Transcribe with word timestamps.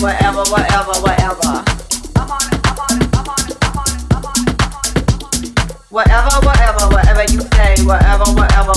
whatever, 0.00 0.42
whatever, 0.50 0.92
whatever. 1.00 1.64
Whatever, 5.90 6.46
whatever, 6.46 6.88
whatever 6.92 7.22
you 7.32 7.40
say, 7.54 7.74
whatever, 7.84 8.24
whatever, 8.34 8.72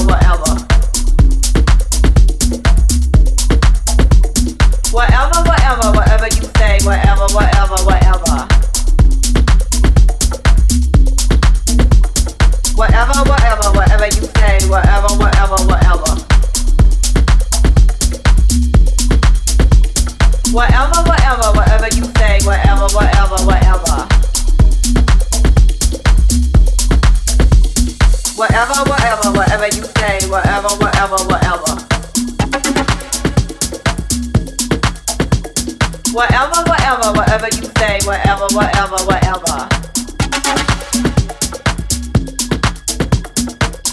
whatever, 37.00 37.18
whatever 37.18 37.48
you 37.55 37.64
say, 37.77 38.00
whatever, 38.03 38.48
whatever, 38.51 38.98
whatever. 39.05 39.70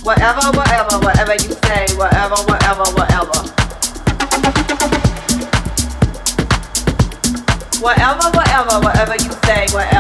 Whatever, 0.03 0.57
whatever, 0.57 0.99
whatever 0.99 1.35
you 1.35 1.53
say, 1.63 1.87
whatever, 1.97 2.35
whatever, 2.47 2.85
whatever. 2.97 3.39
Whatever, 7.81 8.31
whatever, 8.35 8.81
whatever 8.81 9.15
you 9.15 9.31
say, 9.45 9.67
whatever. 9.73 9.96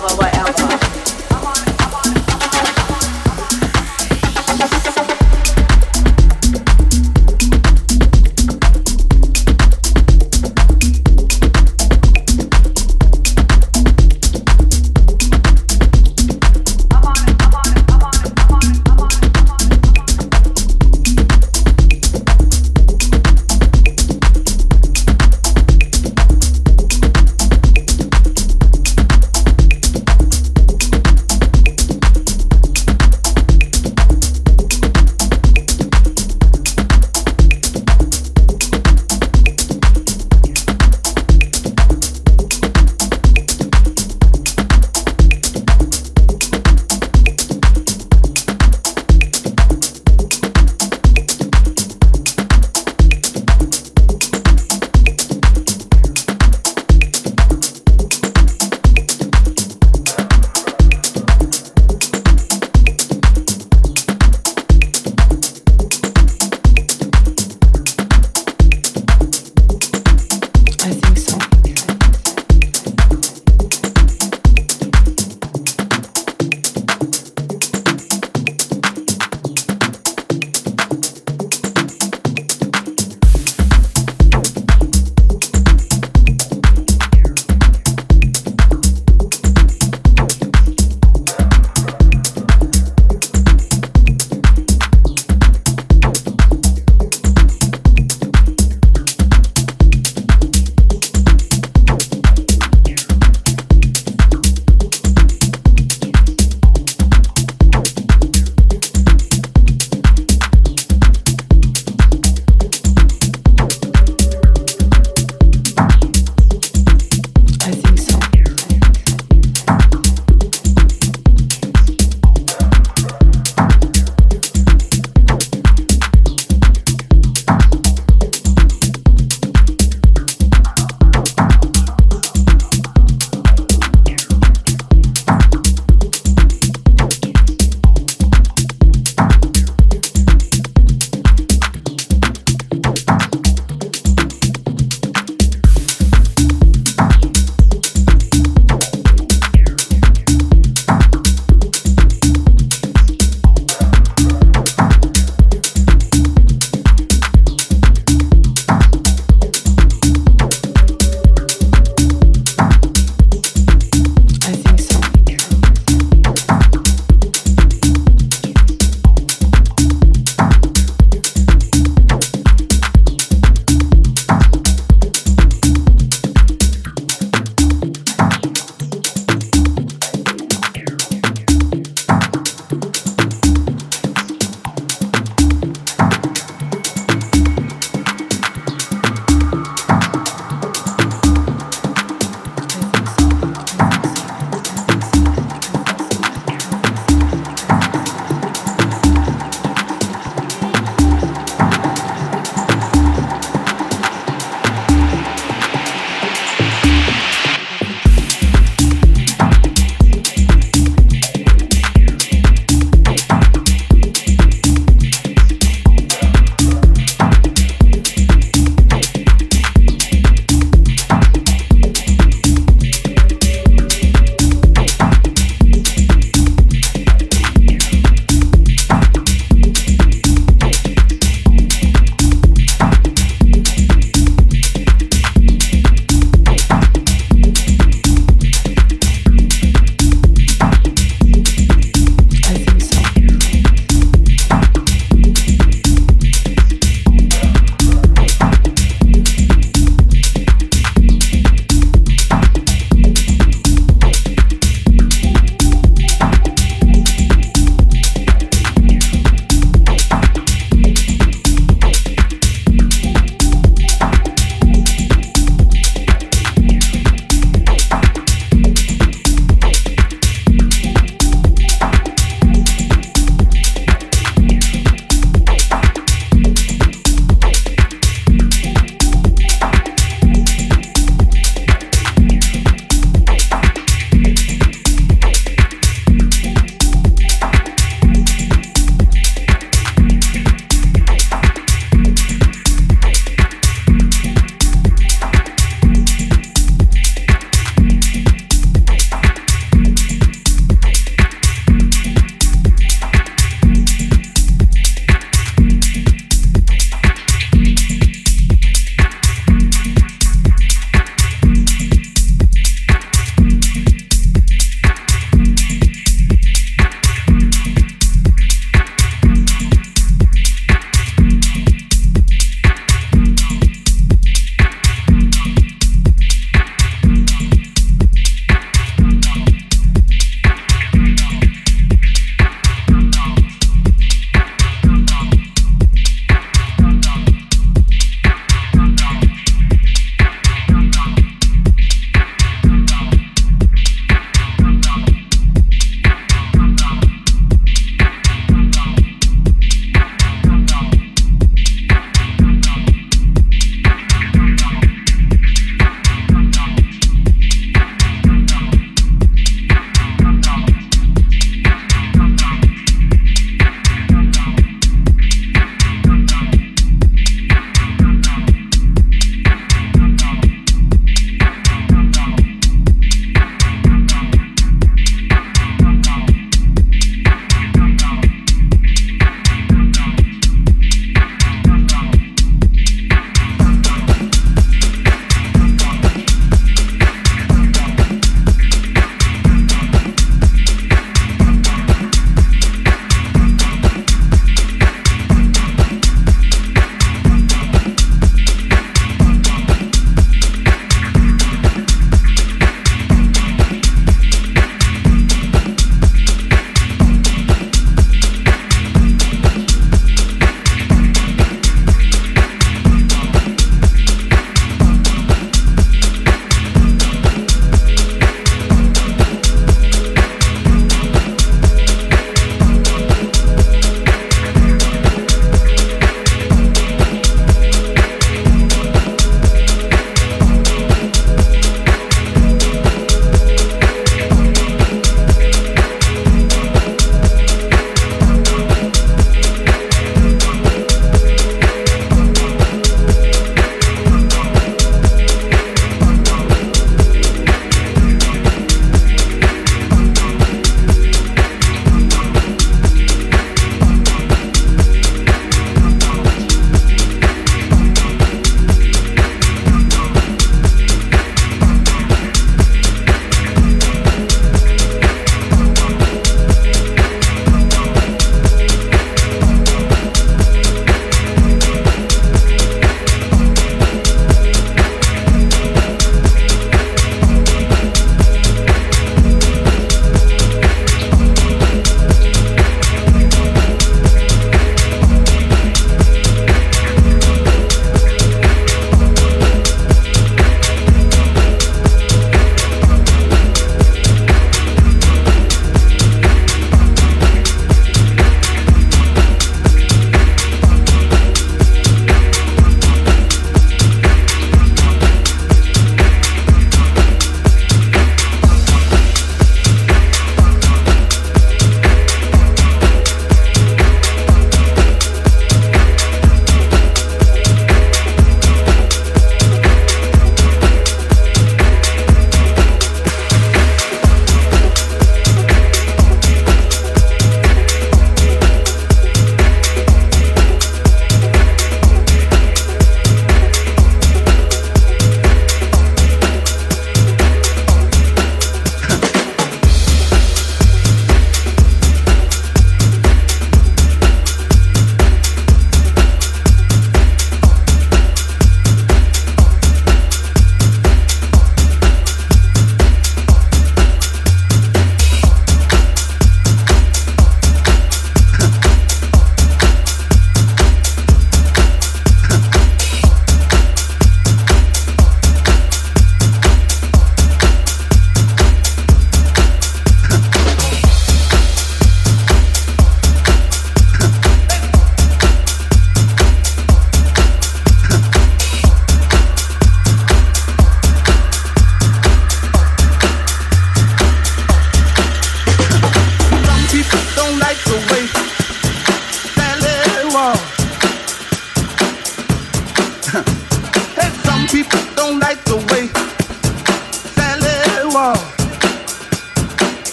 Whatever. 0.00 0.52
what 0.62 0.87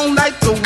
don't 0.00 0.14
like 0.14 0.40
the 0.40 0.59